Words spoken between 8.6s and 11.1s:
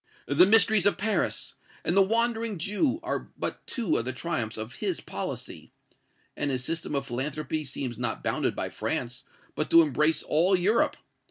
France, but to embrace all Europe.